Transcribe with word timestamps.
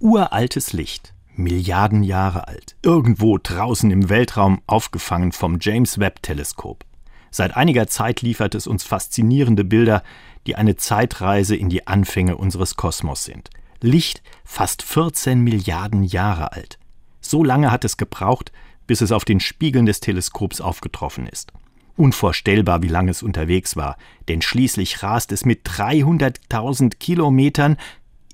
Uraltes 0.00 0.72
Licht, 0.72 1.12
Milliarden 1.34 2.04
Jahre 2.04 2.46
alt, 2.46 2.76
irgendwo 2.82 3.36
draußen 3.36 3.90
im 3.90 4.08
Weltraum 4.08 4.62
aufgefangen 4.68 5.32
vom 5.32 5.58
James 5.60 5.98
Webb 5.98 6.22
Teleskop. 6.22 6.84
Seit 7.32 7.56
einiger 7.56 7.88
Zeit 7.88 8.22
liefert 8.22 8.54
es 8.54 8.68
uns 8.68 8.84
faszinierende 8.84 9.64
Bilder, 9.64 10.04
die 10.46 10.54
eine 10.54 10.76
Zeitreise 10.76 11.56
in 11.56 11.68
die 11.68 11.88
Anfänge 11.88 12.36
unseres 12.36 12.76
Kosmos 12.76 13.24
sind. 13.24 13.50
Licht 13.80 14.22
fast 14.44 14.82
14 14.82 15.40
Milliarden 15.40 16.04
Jahre 16.04 16.52
alt. 16.52 16.78
So 17.20 17.42
lange 17.42 17.72
hat 17.72 17.84
es 17.84 17.96
gebraucht, 17.96 18.52
bis 18.86 19.00
es 19.00 19.10
auf 19.10 19.24
den 19.24 19.40
Spiegeln 19.40 19.84
des 19.84 19.98
Teleskops 19.98 20.60
aufgetroffen 20.60 21.26
ist. 21.26 21.52
Unvorstellbar, 21.96 22.82
wie 22.82 22.88
lange 22.88 23.10
es 23.10 23.24
unterwegs 23.24 23.74
war, 23.74 23.96
denn 24.28 24.42
schließlich 24.42 25.02
rast 25.02 25.32
es 25.32 25.44
mit 25.44 25.68
300.000 25.68 26.98
Kilometern 26.98 27.76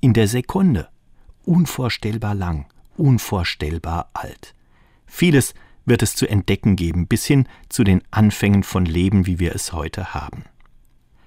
in 0.03 0.13
der 0.13 0.29
Sekunde. 0.29 0.89
Unvorstellbar 1.45 2.35
lang, 2.35 2.67
unvorstellbar 2.97 4.11
alt. 4.15 4.55
Vieles 5.07 5.55
wird 5.85 6.03
es 6.03 6.17
zu 6.17 6.27
entdecken 6.27 6.77
geben, 6.77 7.07
bis 7.07 7.27
hin 7.27 7.47
zu 7.69 7.85
den 7.85 8.03
Anfängen 8.11 8.63
von 8.63 8.87
Leben, 8.87 9.27
wie 9.27 9.39
wir 9.39 9.55
es 9.55 9.73
heute 9.73 10.15
haben. 10.15 10.45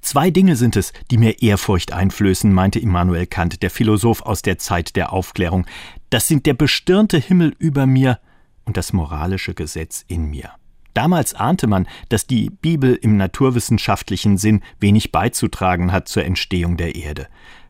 Zwei 0.02 0.32
Dinge 0.32 0.56
sind 0.56 0.76
es, 0.76 0.94
die 1.12 1.18
mir 1.18 1.42
Ehrfurcht 1.42 1.92
einflößen, 1.92 2.52
meinte 2.52 2.80
Immanuel 2.80 3.28
Kant, 3.28 3.62
der 3.62 3.70
Philosoph 3.70 4.22
aus 4.22 4.42
der 4.42 4.58
Zeit 4.58 4.96
der 4.96 5.12
Aufklärung. 5.12 5.66
Das 6.10 6.28
sind 6.28 6.46
der 6.46 6.54
bestirnte 6.54 7.18
Himmel 7.18 7.54
über 7.60 7.86
mir 7.86 8.20
und 8.64 8.78
das 8.78 8.94
moralische 8.94 9.54
Gesetz 9.54 10.06
in 10.08 10.30
mir. 10.30 10.52
Damals 10.94 11.34
ahnte 11.34 11.68
man, 11.68 11.88
dass 12.10 12.26
die 12.26 12.50
Bibel 12.50 12.96
im 12.96 13.18
naturwissenschaftlichen 13.18 14.38
Sinn 14.38 14.64
wenig 14.80 15.12
beizutragen 15.12 15.92
hat 15.92 16.08
zur 16.08 16.26
Entstehung 16.26 16.78
der 16.78 16.96
Erde, 16.96 17.28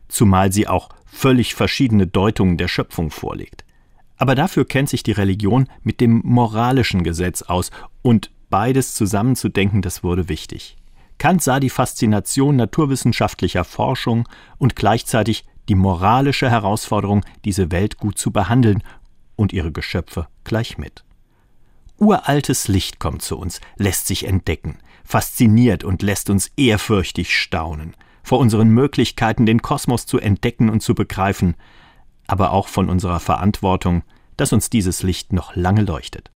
zumal 0.08 0.52
sie 0.52 0.66
auch 0.66 0.90
völlig 1.10 1.54
verschiedene 1.54 2.06
Deutungen 2.06 2.56
der 2.56 2.68
Schöpfung 2.68 3.10
vorlegt. 3.10 3.64
Aber 4.16 4.34
dafür 4.34 4.64
kennt 4.64 4.88
sich 4.88 5.02
die 5.02 5.12
Religion 5.12 5.68
mit 5.82 6.00
dem 6.00 6.22
moralischen 6.24 7.04
Gesetz 7.04 7.42
aus, 7.42 7.70
und 8.02 8.30
beides 8.50 8.94
zusammenzudenken, 8.94 9.82
das 9.82 10.02
wurde 10.02 10.28
wichtig. 10.28 10.76
Kant 11.18 11.42
sah 11.42 11.60
die 11.60 11.70
Faszination 11.70 12.56
naturwissenschaftlicher 12.56 13.64
Forschung 13.64 14.28
und 14.58 14.76
gleichzeitig 14.76 15.44
die 15.68 15.74
moralische 15.74 16.48
Herausforderung, 16.50 17.24
diese 17.44 17.70
Welt 17.70 17.98
gut 17.98 18.18
zu 18.18 18.30
behandeln 18.30 18.82
und 19.36 19.52
ihre 19.52 19.72
Geschöpfe 19.72 20.28
gleich 20.44 20.78
mit. 20.78 21.04
Uraltes 21.98 22.68
Licht 22.68 23.00
kommt 23.00 23.22
zu 23.22 23.36
uns, 23.36 23.60
lässt 23.76 24.06
sich 24.06 24.26
entdecken, 24.26 24.78
fasziniert 25.04 25.82
und 25.82 26.02
lässt 26.02 26.30
uns 26.30 26.52
ehrfürchtig 26.56 27.36
staunen, 27.36 27.94
vor 28.28 28.38
unseren 28.40 28.68
Möglichkeiten, 28.68 29.46
den 29.46 29.62
Kosmos 29.62 30.04
zu 30.04 30.18
entdecken 30.18 30.68
und 30.68 30.82
zu 30.82 30.94
begreifen, 30.94 31.54
aber 32.26 32.52
auch 32.52 32.68
von 32.68 32.90
unserer 32.90 33.20
Verantwortung, 33.20 34.02
dass 34.36 34.52
uns 34.52 34.68
dieses 34.68 35.02
Licht 35.02 35.32
noch 35.32 35.56
lange 35.56 35.80
leuchtet. 35.82 36.26